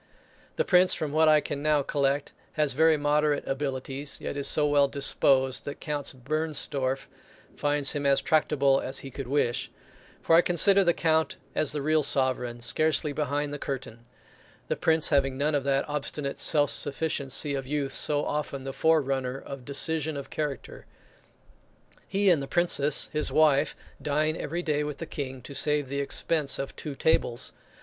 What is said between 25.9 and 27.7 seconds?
expense of two tables.